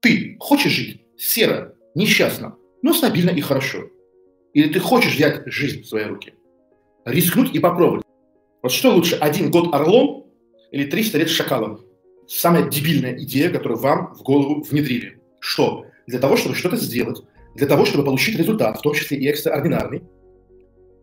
[0.00, 3.84] Ты хочешь жить серо, несчастно, но стабильно и хорошо?
[4.54, 6.32] Или ты хочешь взять жизнь в свои руки?
[7.04, 8.04] Рискнуть и попробовать.
[8.62, 10.26] Вот что лучше, один год орлом
[10.72, 11.80] или 300 лет шакалом?
[12.26, 15.20] Самая дебильная идея, которую вам в голову внедрили.
[15.38, 15.84] Что?
[16.06, 17.22] Для того, чтобы что-то сделать,
[17.54, 20.02] для того, чтобы получить результат, в том числе и экстраординарный,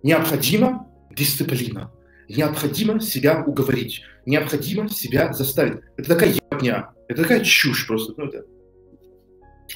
[0.01, 1.91] необходима дисциплина.
[2.29, 4.01] Необходимо себя уговорить.
[4.25, 5.81] Необходимо себя заставить.
[5.97, 6.89] Это такая ебня.
[7.07, 8.13] Это такая чушь просто.
[8.17, 8.45] Ну, это...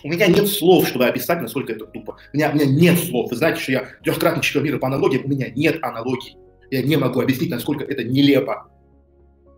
[0.04, 2.18] У меня нет слов, чтобы описать, насколько это тупо.
[2.34, 3.30] У меня, у меня нет слов.
[3.30, 5.22] Вы знаете, что я трехкратный чемпион мира по аналогии.
[5.24, 6.38] У меня нет аналогий.
[6.72, 8.68] Я не могу объяснить, насколько это нелепо.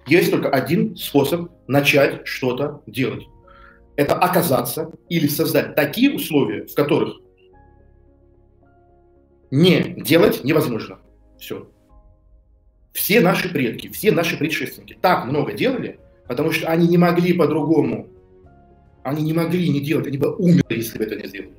[0.08, 3.26] Есть только один способ начать что-то делать.
[3.96, 7.18] Это оказаться или создать такие условия, в которых
[9.52, 11.00] не делать невозможно.
[11.38, 11.68] Все.
[12.92, 18.08] Все наши предки, все наши предшественники так много делали, потому что они не могли по-другому.
[19.04, 21.54] Они не могли не делать, они бы умерли, если бы это не сделали.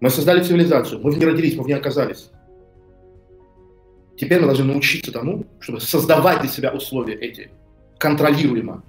[0.00, 2.30] Мы создали цивилизацию, мы в ней родились, мы в ней оказались.
[4.16, 7.50] Теперь мы должны научиться тому, чтобы создавать для себя условия эти,
[7.98, 8.84] контролируемо.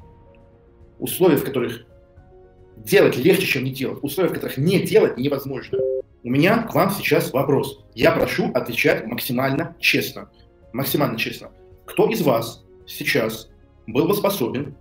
[1.00, 1.86] Условия, в которых
[2.78, 4.00] делать легче, чем не делать.
[4.04, 5.78] Условия, в которых не делать невозможно.
[6.23, 7.86] У меня к вам сейчас вопрос.
[7.95, 10.30] Я прошу отвечать максимально честно.
[10.73, 11.52] Максимально честно.
[11.86, 13.50] Кто из вас сейчас
[13.88, 14.76] был бы способен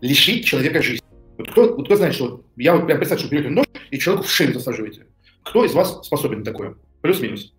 [0.00, 1.05] лишить человека жизни?
[1.38, 4.26] Вот кто, вот кто знает, что я вот прям представьте, что берете нож и человеку
[4.26, 5.06] в шею засаживаете.
[5.42, 6.76] Кто из вас способен на такое?
[7.02, 7.54] Плюс-минус.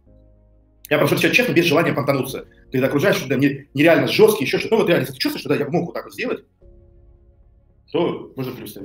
[0.90, 2.48] Я прошу отвечать честно, без желания понтануться.
[2.72, 4.76] Ты окружаешь, что да, мне нереально жесткий, еще что-то.
[4.76, 6.46] Ну вот реально, если ты чувствуешь, что да, я мог вот так вот сделать,
[7.92, 8.78] то можно плюс.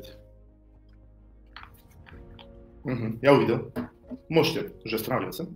[2.84, 3.72] Угу, я увидел.
[4.28, 5.48] Можете уже останавливаться.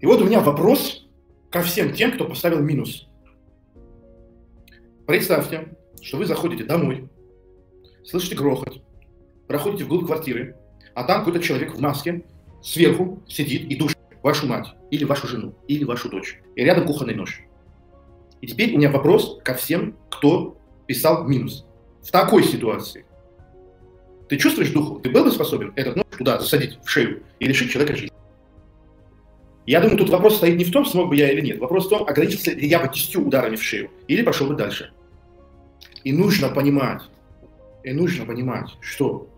[0.00, 1.08] И вот у меня вопрос
[1.50, 3.08] ко всем тем, кто поставил минус.
[5.06, 7.08] Представьте, что вы заходите домой,
[8.04, 8.82] слышите грохот,
[9.46, 10.56] проходите вглубь квартиры,
[10.94, 12.24] а там какой-то человек в маске
[12.62, 16.40] сверху сидит и душит вашу мать, или вашу жену, или вашу дочь.
[16.54, 17.42] И рядом кухонный нож.
[18.40, 21.64] И теперь у меня вопрос ко всем, кто писал минус.
[22.02, 23.04] В такой ситуации
[24.28, 24.98] ты чувствуешь духу?
[25.00, 28.16] Ты был бы способен этот нож туда засадить в шею и лишить человека жизни?
[29.66, 31.58] Я думаю, тут вопрос стоит не в том, смог бы я или нет.
[31.60, 34.90] Вопрос в том, ограничился ли я бы десятью ударами в шею или пошел бы дальше.
[36.02, 37.02] И нужно понимать,
[37.84, 39.28] и нужно понимать, что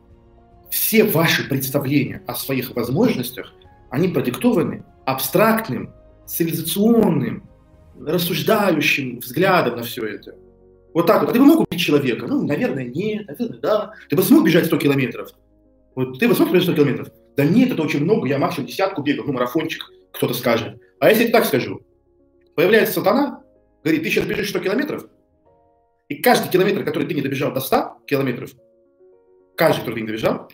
[0.71, 3.53] все ваши представления о своих возможностях–
[3.95, 5.93] они продиктованы абстрактным,
[6.27, 7.49] цивилизационным,
[8.01, 10.35] рассуждающим взглядом на все это.
[10.93, 11.31] Вот так вот.
[11.31, 12.27] А ты бы мог убить человека?
[12.27, 13.93] Ну, наверное, нет, наверное, да.
[14.11, 15.31] Ты бы смог бежать 100 километров?
[15.95, 17.09] Вот ты бы смог бежать 100 километров?
[17.37, 20.81] Да нет, это очень много, я максимум десятку бегал, ну, марафончик, кто-то скажет.
[20.99, 21.81] А если я так скажу?
[22.57, 23.45] Появляется сатана,
[23.85, 25.07] говорит, ты сейчас бежишь 100 километров,
[26.09, 28.51] и каждый километр, который ты не добежал до 100 километров,
[29.57, 30.49] каждый, который ты не добежал,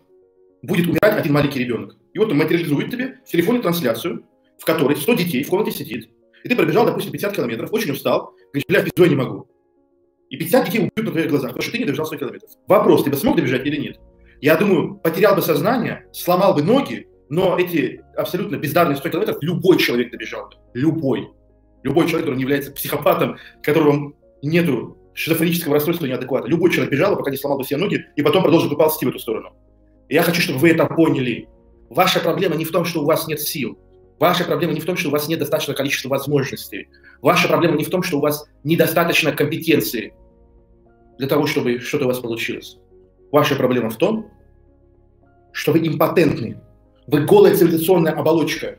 [0.62, 1.96] будет умирать один маленький ребенок.
[2.12, 4.24] И вот он материализует тебе в телефоне трансляцию,
[4.58, 6.10] в которой 100 детей в комнате сидит,
[6.44, 9.48] и ты пробежал, допустим, 50 километров, очень устал, говоришь, бля, пиздой не могу.
[10.30, 12.50] И 50 детей убьют на твоих глазах, потому что ты не добежал 100 километров.
[12.66, 13.98] Вопрос, ты бы смог добежать или нет?
[14.40, 19.78] Я думаю, потерял бы сознание, сломал бы ноги, но эти абсолютно бездарные 100 километров любой
[19.78, 20.54] человек добежал бы.
[20.74, 21.28] Любой.
[21.82, 24.12] Любой человек, который не является психопатом, которого
[24.42, 26.48] нету шизофренического расстройства неадеквата.
[26.48, 29.08] Любой человек бежал, пока не сломал бы все ноги, и потом продолжил бы ползти в
[29.08, 29.52] эту сторону.
[30.08, 31.48] И я хочу, чтобы вы это поняли.
[31.88, 33.78] Ваша проблема не в том, что у вас нет сил.
[34.18, 36.88] Ваша проблема не в том, что у вас нет достаточного количества возможностей.
[37.22, 40.12] Ваша проблема не в том, что у вас недостаточно компетенции
[41.18, 42.76] для того, чтобы что-то у вас получилось.
[43.32, 44.30] Ваша проблема в том,
[45.52, 46.60] что вы импотентны.
[47.06, 48.78] Вы голая цивилизационная оболочка.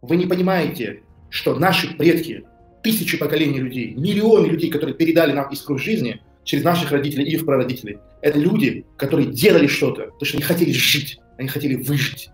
[0.00, 2.44] Вы не понимаете, что наши предки,
[2.88, 7.44] тысячи поколений людей, миллионы людей, которые передали нам искру жизни через наших родителей и их
[7.44, 12.30] прародителей, это люди, которые делали что-то, потому что они хотели жить, они хотели выжить.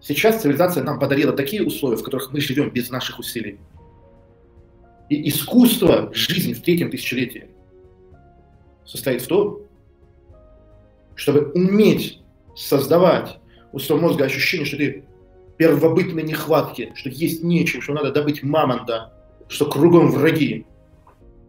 [0.00, 3.58] Сейчас цивилизация нам подарила такие условия, в которых мы живем без наших усилий.
[5.08, 7.48] И искусство жизни в третьем тысячелетии
[8.84, 9.62] состоит в том,
[11.16, 12.20] чтобы уметь
[12.54, 13.38] создавать
[13.72, 15.04] у своего мозга ощущение, что ты
[15.62, 19.12] первобытной нехватки, что есть нечем, что надо добыть мамонта,
[19.46, 20.66] что кругом враги.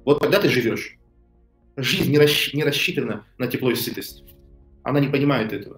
[0.06, 1.00] Вот тогда ты живешь.
[1.77, 2.54] Жизнь не, расщ...
[2.54, 4.24] не рассчитана на тепло и сытость.
[4.83, 5.77] Она не понимает этого.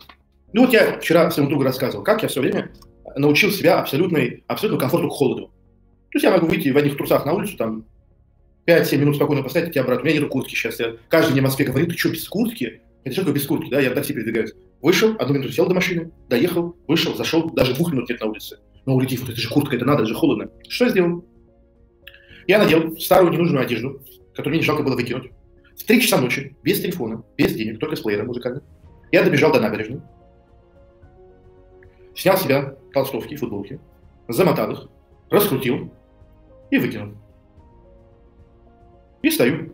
[0.51, 2.73] Ну вот я вчера своему другу рассказывал, как я все время
[3.15, 5.45] научил себя абсолютной, абсолютному комфорту к холоду.
[6.11, 7.85] То есть я могу выйти в одних трусах на улицу, там,
[8.67, 10.01] 5-7 минут спокойно поставить, идти обратно.
[10.01, 10.77] У меня нет куртки сейчас.
[10.81, 12.81] Я, каждый день в Москве говорит, ты что, без куртки?
[13.05, 13.79] Это что такое без куртки, да?
[13.79, 14.51] Я в такси передвигаюсь.
[14.85, 18.59] Вышел, одну минуту сел до машины, доехал, вышел, зашел, даже двух минут нет на улице.
[18.85, 20.51] Но улетев, вот это же куртка, это надо, это же холодно.
[20.69, 21.25] Что я сделал?
[22.45, 23.99] Я надел старую ненужную одежду,
[24.35, 25.31] которую мне не жалко было выкинуть.
[25.75, 28.61] В 3 часа ночи, без телефона, без денег, только с плеером музыкальным,
[29.11, 30.01] я добежал до набережной,
[32.15, 33.79] снял с себя толстовки и футболки,
[34.27, 34.87] замотал их,
[35.31, 35.91] раскрутил
[36.69, 37.15] и выкинул.
[39.23, 39.73] И стою.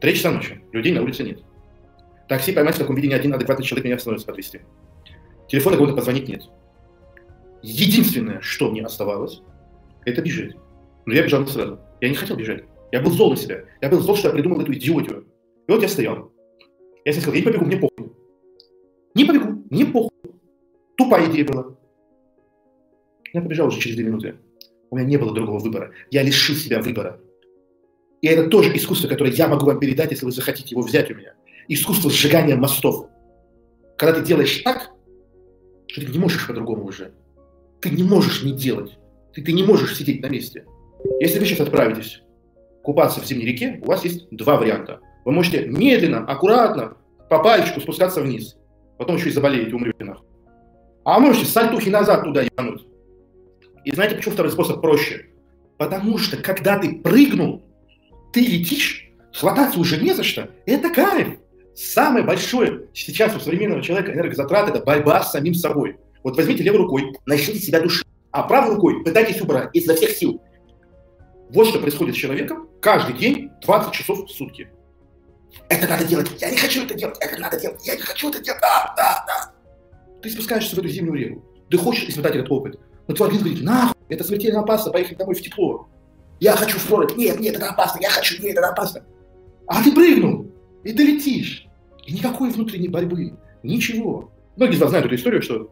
[0.00, 0.62] Три часа ночи.
[0.70, 1.42] Людей на улице нет.
[2.28, 4.60] Такси поймать в таком виде ни один адекватный человек меня остановится подвести.
[5.48, 6.42] Телефона кому-то позвонить нет.
[7.62, 9.42] Единственное, что мне оставалось,
[10.04, 10.56] это бежать.
[11.04, 11.78] Но я бежал не сразу.
[12.00, 12.64] Я не хотел бежать.
[12.92, 13.64] Я был зол на себя.
[13.80, 15.26] Я был зол, что я придумал эту идиотию.
[15.66, 16.32] И вот я стоял.
[17.04, 18.12] Я себе сказал, я не побегу, мне похуй.
[19.14, 20.10] Не побегу, мне похуй.
[20.96, 21.76] Тупая идея была.
[23.32, 24.36] Я побежал уже через две минуты.
[24.90, 25.92] У меня не было другого выбора.
[26.10, 27.20] Я лишил себя выбора.
[28.22, 31.14] И это тоже искусство, которое я могу вам передать, если вы захотите его взять у
[31.14, 31.34] меня.
[31.68, 33.08] Искусство сжигания мостов.
[33.98, 34.90] Когда ты делаешь так,
[35.88, 37.12] что ты не можешь по-другому уже.
[37.80, 38.98] Ты не можешь не делать.
[39.32, 40.64] Ты, ты не можешь сидеть на месте.
[41.20, 42.22] Если вы сейчас отправитесь
[42.82, 45.00] купаться в зимней реке, у вас есть два варианта.
[45.24, 46.96] Вы можете медленно, аккуратно,
[47.28, 48.56] по пальчику спускаться вниз.
[48.96, 50.26] Потом еще и заболеете, умрете нахуй.
[51.04, 52.86] А можете сальтухи назад туда ебануть.
[53.84, 55.26] И знаете, почему второй способ проще?
[55.78, 57.64] Потому что, когда ты прыгнул,
[58.32, 60.50] ты летишь, хвататься уже не за что.
[60.64, 61.38] Это кайф.
[61.76, 65.98] Самое большое сейчас у современного человека энергозатрат– это борьба с самим собой.
[66.24, 70.40] Вот возьмите левой рукой, начните себя душить, а правой рукой пытайтесь убрать изо всех сил.
[71.50, 74.70] Вот что происходит с человеком каждый день 20 часов в сутки.
[75.68, 76.30] Это надо делать.
[76.40, 77.18] Я не хочу это делать.
[77.20, 77.86] Это надо делать.
[77.86, 78.60] Я не хочу это делать.
[78.62, 79.52] Да, да, да.
[80.22, 81.44] Ты спускаешься в эту зимнюю реку.
[81.70, 82.80] Ты хочешь испытать этот опыт.
[83.06, 85.88] Но твой организм говорит, нахуй, это смертельно опасно, поехать домой в тепло.
[86.40, 87.16] Я хочу в.
[87.16, 88.00] Нет, нет, это опасно.
[88.00, 88.42] Я хочу.
[88.42, 89.04] Нет, это опасно.
[89.66, 90.50] А ты прыгнул,
[90.82, 91.65] и ты летишь.
[92.06, 93.36] И никакой внутренней борьбы.
[93.62, 94.32] Ничего.
[94.56, 95.70] Многие из вас знают эту историю, что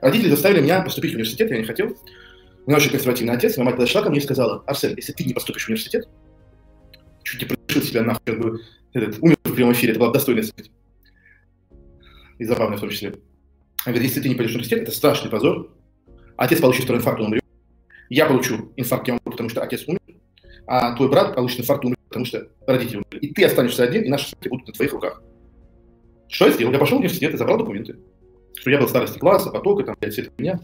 [0.00, 1.96] родители заставили меня поступить в университет, я не хотел.
[2.66, 5.24] У меня очень консервативный отец, моя мать подошла ко мне и сказала, Арсен, если ты
[5.24, 6.06] не поступишь в университет,
[7.22, 8.60] чуть не пришил себя нахуй, как бы
[8.92, 10.70] этот, умер в прямом эфире, это была достойная смерть.
[12.38, 13.08] И забавная в том числе.
[13.08, 15.70] Она говорит, если ты не пойдешь в университет, это страшный позор.
[16.36, 17.42] Отец получит второй инфаркт, он умрет.
[18.10, 20.00] Я получу инфаркт, я умру, потому что отец умер.
[20.66, 23.26] А твой брат получит инфаркт, умрет, потому что родители умерли.
[23.26, 25.22] И ты останешься один, и наши смерти будут на твоих руках.
[26.28, 26.72] Что я сделал?
[26.72, 27.96] Я пошел в университет и забрал документы.
[28.54, 30.60] Что я был в старости класса, потока, там, все это меня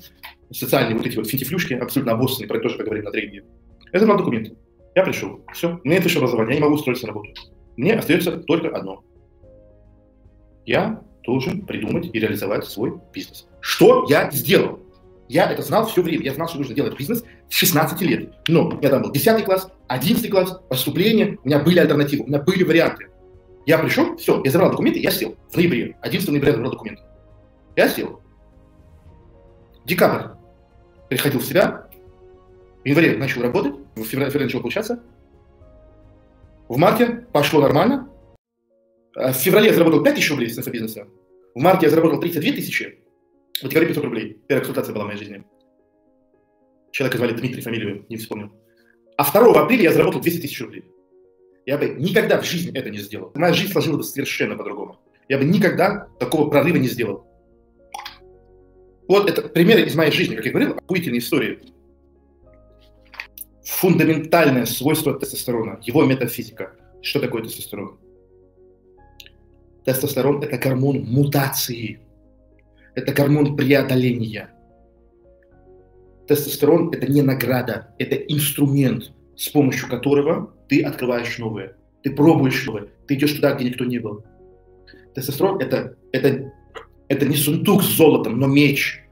[0.50, 3.44] социальные вот эти вот финтифлюшки, абсолютно обоссанные, про это тоже поговорим на тренинге.
[3.92, 4.56] Я забрал документы.
[4.94, 5.40] Я пришел.
[5.52, 5.80] Все.
[5.82, 7.30] У меня нет высшего образования, я не могу устроиться на работу.
[7.76, 9.02] Мне остается только одно.
[10.66, 13.46] Я должен придумать и реализовать свой бизнес.
[13.60, 14.80] Что я сделал?
[15.28, 16.24] Я это знал все время.
[16.24, 18.32] Я знал, что нужно делать бизнес с 16 лет.
[18.48, 22.40] Но я там был 10 класс, 11 класс, поступление, у меня были альтернативы, у меня
[22.40, 23.08] были варианты.
[23.66, 25.96] Я пришел, все, я забрал документы, я сел в ноябре.
[26.02, 27.02] 11 ноября я забрал документы.
[27.76, 28.20] Я сел.
[29.84, 30.28] Декабрь
[31.08, 31.88] приходил в себя,
[32.82, 35.02] в январе начал работать, в феврале, начал получаться,
[36.68, 38.08] в марте пошло нормально,
[39.14, 41.06] а в феврале я заработал 5 тысяч рублей с бизнеса,
[41.54, 42.98] в марте я заработал 32 тысячи,
[43.62, 44.42] в декабре 500 рублей.
[44.48, 45.44] Первая консультация была в моей жизни.
[46.90, 48.52] Человека звали Дмитрий, фамилию не вспомнил.
[49.16, 50.84] А 2 апреля я заработал 200 тысяч рублей.
[51.66, 53.32] Я бы никогда в жизни это не сделал.
[53.34, 54.98] Моя жизнь сложилась бы совершенно по-другому.
[55.28, 57.26] Я бы никогда такого прорыва не сделал.
[59.08, 61.60] Вот это примеры из моей жизни, как я говорил, охуительные истории.
[63.64, 66.74] Фундаментальное свойство тестостерона, его метафизика.
[67.00, 67.98] Что такое тестостерон?
[69.84, 72.00] Тестостерон– это гормон мутации.
[72.94, 74.50] Это гормон преодоления.
[76.26, 81.76] Тестостерон– это не награда, это инструмент, с помощью которого ты открываешь новое.
[82.02, 82.88] Ты пробуешь новое.
[83.06, 84.24] Ты идешь туда, где никто не был.
[85.14, 86.52] Тестостерон это, это,
[87.08, 89.02] это не сундук с золотом, но меч,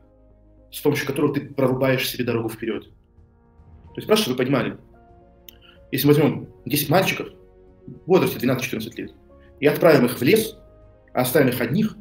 [0.70, 2.84] с помощью которого ты прорубаешь себе дорогу вперед.
[2.84, 4.78] То есть просто, чтобы вы понимали,
[5.90, 7.28] если мы возьмем 10 мальчиков
[7.86, 9.12] в возрасте 12-14 лет
[9.60, 10.56] и отправим их в лес,
[11.12, 11.96] а оставим их одних,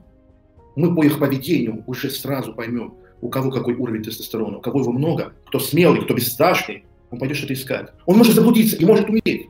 [0.75, 4.93] мы по их поведению уже сразу поймем, у кого какой уровень тестостерона, у кого его
[4.93, 7.89] много, кто смелый, кто бесстрашный, он пойдет что-то искать.
[8.05, 9.47] Он может заблудиться и может умереть.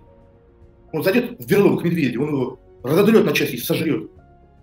[0.91, 4.09] Он зайдет в берлогу к медведю, он его разодрет на части и сожрет.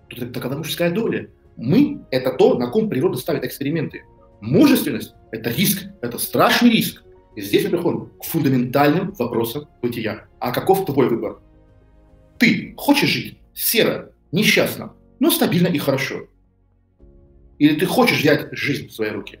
[0.09, 1.29] Тут это такова мужская доля.
[1.55, 4.03] Мы– это то, на ком природа ставит эксперименты.
[4.41, 7.03] Мужественность– это риск, это страшный риск.
[7.35, 10.25] И здесь мы приходим к фундаментальным вопросам бытия.
[10.39, 11.39] А каков твой выбор?
[12.37, 16.27] Ты хочешь жить серо, несчастно, но стабильно и хорошо?
[17.57, 19.39] Или ты хочешь взять жизнь в свои руки?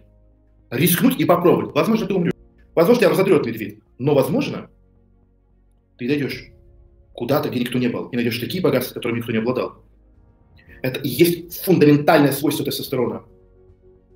[0.69, 1.73] Рискнуть и попробовать.
[1.73, 2.33] Возможно, ты умрешь.
[2.79, 3.79] Возможно, тебя разодрет медведь.
[3.97, 4.69] Но, возможно,
[5.97, 6.47] ты дойдешь
[7.11, 9.83] куда-то, где никто не был, и найдешь такие богатства, которыми никто не обладал.
[10.81, 13.23] Это и есть фундаментальное свойство тестостерона.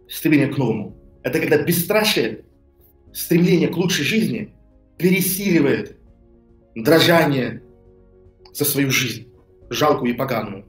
[0.07, 0.95] Стремление к новому.
[1.23, 2.45] Это когда бесстрашие,
[3.11, 4.53] стремление к лучшей жизни
[4.97, 5.97] пересиливает
[6.73, 7.63] дрожание,
[8.53, 9.27] за свою жизнь,
[9.71, 10.65] жалкую и поганую.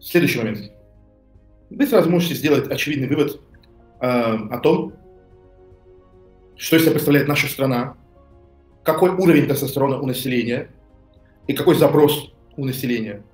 [0.00, 0.72] Следующий момент.
[1.68, 3.42] Вы сразу можете сделать очевидный вывод
[4.00, 4.94] э, о том,
[6.56, 7.96] что из себя представляет наша страна,
[8.82, 10.70] какой уровень тестостерона у населения
[11.46, 13.24] и какой запрос у населения.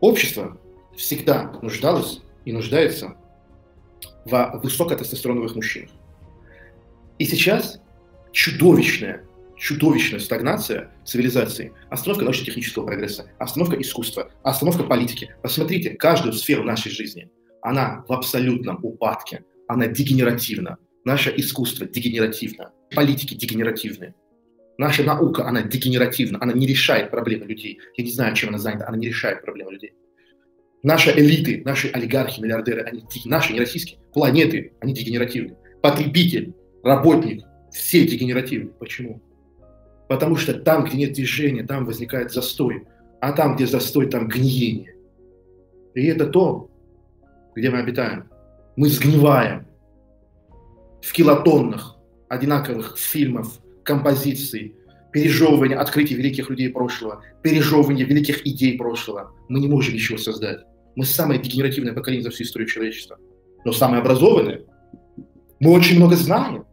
[0.00, 0.58] Общество
[0.96, 3.16] всегда нуждалось и нуждается
[4.24, 5.90] в высокотестостероновых мужчинах.
[7.18, 7.80] И сейчас
[8.32, 9.24] чудовищная,
[9.56, 15.34] чудовищная стагнация цивилизации, остановка научно-технического прогресса, остановка искусства, остановка политики.
[15.42, 20.78] Посмотрите, каждую сферу нашей жизни, она в абсолютном упадке, она дегенеративна.
[21.04, 24.14] Наше искусство дегенеративно, политики дегенеративны.
[24.78, 27.80] Наша наука, она дегенеративна, она не решает проблемы людей.
[27.96, 29.92] Я не знаю, чем она занята, она не решает проблемы людей.
[30.84, 35.56] Наши элиты, наши олигархи, миллиардеры, они, наши, не российские, планеты, они дегенеративны.
[35.82, 38.70] Потребитель, работник, все дегенеративны.
[38.70, 39.20] Почему?
[40.08, 42.84] Потому что там, где нет движения, там возникает застой.
[43.20, 44.94] А там, где застой, там гниение.
[45.94, 46.70] И это то,
[47.54, 48.28] где мы обитаем.
[48.76, 49.66] Мы сгниваем
[51.02, 51.96] в килотоннах
[52.28, 54.74] одинаковых фильмов, композиций,
[55.12, 59.32] пережевывания открытий великих людей прошлого, пережевывания великих идей прошлого.
[59.48, 60.60] Мы не можем ничего создать.
[60.96, 63.18] Мы самое дегенеративное поколение за всю историю человечества.
[63.64, 64.62] Но самое образованное.
[65.60, 66.64] Мы очень много знаем.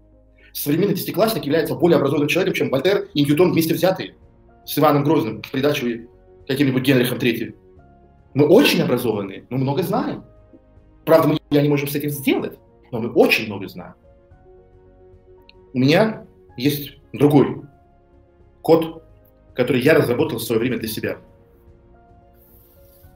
[0.54, 4.16] Современный десятиклассник является более образованным человеком, чем Вольтер и Ньютон вместе взятые
[4.66, 6.08] с Иваном Грозным, придачу
[6.48, 7.56] каким-нибудь Генрихом III.
[8.34, 10.24] Мы очень образованные, но много знаем.
[11.06, 12.58] Правда, мы не можем с этим сделать,
[12.92, 13.94] но мы очень много знаем.
[15.74, 16.26] У меня
[16.58, 17.62] есть другой
[18.62, 19.04] код,
[19.54, 21.18] который я разработал в свое время для себя.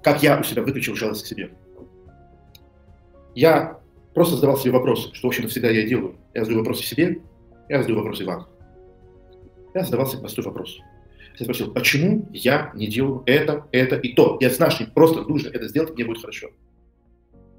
[0.03, 1.51] Как я у себя выключил жалость к себе.
[3.36, 3.79] Я
[4.13, 6.15] просто задавал себе вопрос, что, в общем-то, всегда я делаю.
[6.33, 7.22] Я задаю вопросы себе,
[7.69, 8.48] я задаю вопросы вам.
[9.74, 10.79] Я задавал себе простой вопрос.
[11.39, 14.38] Я спросил, почему я не делаю это, это и то?
[14.39, 16.50] Я знаю, что просто нужно это сделать, мне будет хорошо.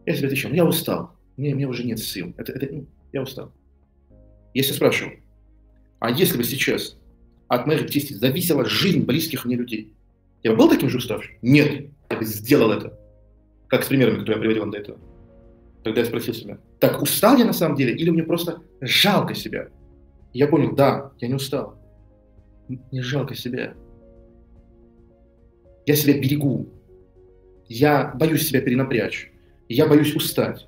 [0.06, 3.22] Я себе отвечал, ну я устал, мне, мне уже нет сил, это, это, ну, я
[3.22, 3.50] устал.
[4.54, 5.18] Если спрашиваю,
[5.98, 6.96] а если бы сейчас
[7.48, 9.92] от моих действий зависела жизнь близких мне людей,
[10.44, 11.34] я бы был таким же уставшим?
[11.42, 12.98] Нет, я бы сделал это.
[13.66, 14.98] Как с примерами, которые я приводил до этого.
[15.82, 19.68] Тогда я спросил себя, так устал я на самом деле, или мне просто жалко себя?
[20.32, 21.78] Я понял, да, я не устал.
[22.68, 23.74] Мне жалко себя.
[25.86, 26.68] Я себя берегу.
[27.68, 29.30] Я боюсь себя перенапрячь.
[29.68, 30.66] Я боюсь устать.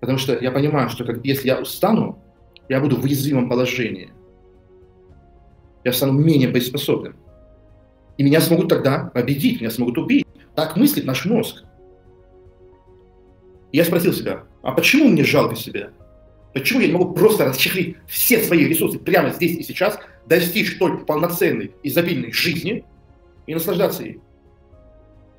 [0.00, 2.19] Потому что я понимаю, что как, если я устану,
[2.70, 4.12] я буду в уязвимом положении.
[5.82, 7.16] Я стану менее боеспособным.
[8.16, 10.24] И меня смогут тогда победить, меня смогут убить.
[10.54, 11.64] Так мыслит наш мозг.
[13.72, 15.90] И я спросил себя, а почему мне жалко себя?
[16.54, 21.04] Почему я не могу просто расчехлить все свои ресурсы прямо здесь и сейчас, достичь той
[21.04, 22.84] полноценной, изобильной жизни
[23.48, 24.20] и наслаждаться ей?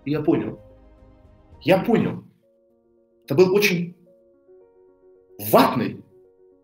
[0.03, 0.59] И я понял.
[1.61, 2.25] Я понял.
[3.23, 3.95] Это был очень
[5.39, 6.03] ватный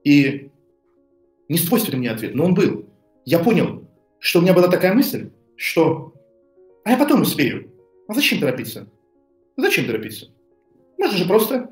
[0.03, 0.51] и
[1.49, 2.89] не свойственный мне ответ, но он был.
[3.25, 3.87] Я понял,
[4.19, 6.13] что у меня была такая мысль, что
[6.83, 7.71] «а я потом успею».
[8.07, 8.87] А зачем торопиться?
[9.57, 10.27] Зачем торопиться?
[10.97, 11.69] Можно же просто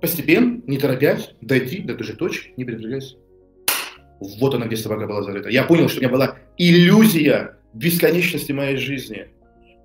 [0.00, 3.16] постепенно, не торопясь, дойти до той же точки, не передвигаясь.
[4.20, 5.48] Вот она, где собака была зарыта.
[5.48, 9.28] Я понял, что у меня была иллюзия бесконечности моей жизни.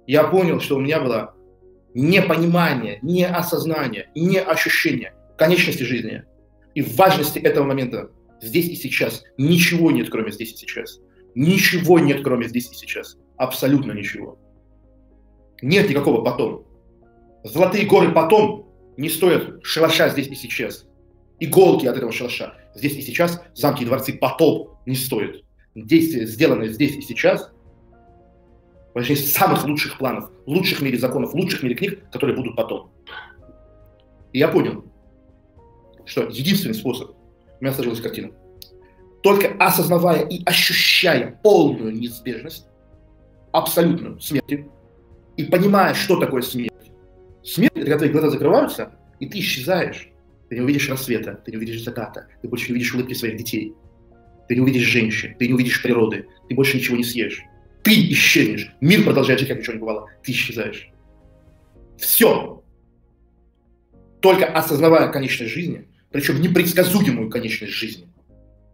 [0.07, 1.35] Я понял, что у меня было
[1.93, 6.23] непонимание, не осознание, не ощущение конечности жизни
[6.75, 9.23] и важности этого момента здесь и сейчас.
[9.37, 10.99] Ничего нет, кроме здесь и сейчас.
[11.33, 13.17] Ничего нет, кроме здесь и сейчас.
[13.37, 14.37] Абсолютно ничего.
[15.61, 16.65] Нет никакого потом.
[17.43, 20.85] Золотые горы потом не стоят шалаша здесь и сейчас.
[21.39, 25.43] Иголки от этого шалаша здесь и сейчас, замки и дворцы потом не стоят.
[25.75, 27.51] Действия, сделанные здесь и сейчас,
[28.93, 32.91] важнее самых лучших планов, лучших в мире законов, лучших в мире книг, которые будут потом.
[34.31, 34.85] И я понял,
[36.05, 37.11] что единственный способ,
[37.59, 38.31] у меня сложилась картина,
[39.23, 42.67] только осознавая и ощущая полную неизбежность,
[43.51, 44.67] абсолютную смерти,
[45.37, 46.71] и понимая, что такое смерть.
[47.43, 50.09] Смерть– это когда твои глаза закрываются, и ты исчезаешь.
[50.49, 53.73] Ты не увидишь рассвета, ты не увидишь заката, ты больше не увидишь улыбки своих детей,
[54.47, 57.41] ты не увидишь женщин, ты не увидишь природы, ты больше ничего не съешь.
[57.83, 58.71] Ты исчезнешь.
[58.81, 60.09] Мир продолжает жить, как ничего не бывало.
[60.23, 60.89] Ты исчезаешь.
[61.97, 62.63] Все.
[64.21, 68.07] Только осознавая конечность жизни, причем непредсказуемую конечность жизни,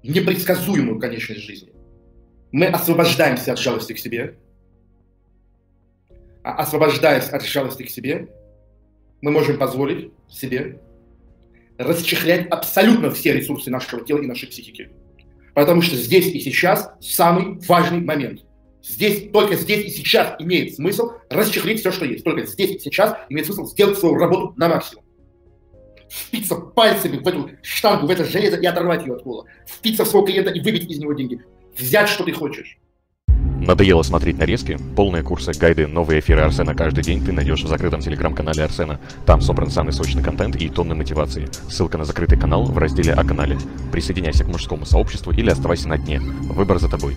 [0.04, 1.72] непредсказуемую конечность жизни,
[2.52, 4.38] мы освобождаемся от жалости к себе,
[6.44, 8.28] а освобождаясь от жалости к себе,
[9.22, 10.82] мы можем позволить себе
[11.78, 14.90] расчехлять абсолютно все ресурсы нашего тела и нашей психики.
[15.54, 18.42] Потому что здесь и сейчас самый важный момент.
[18.84, 22.24] Здесь, только здесь и сейчас имеет смысл расчехлить все, что есть.
[22.24, 25.04] Только здесь и сейчас имеет смысл сделать свою работу на максимум.
[26.12, 29.46] Впиться пальцами в эту штангу, в это железо и оторвать ее от пола.
[29.66, 31.40] Впиться в своего клиента и выбить из него деньги.
[31.78, 32.78] Взять, что ты хочешь.
[33.62, 34.78] Надоело смотреть нарезки?
[34.96, 39.00] Полные курсы, гайды, новые эфиры Арсена каждый день ты найдешь в закрытом телеграм-канале Арсена.
[39.26, 41.48] Там собран самый сочный контент и тонны мотивации.
[41.70, 43.58] Ссылка на закрытый канал в разделе о канале.
[43.94, 46.20] Присоединяйся к мужскому сообществу или оставайся на дне.
[46.20, 47.16] Выбор за тобой.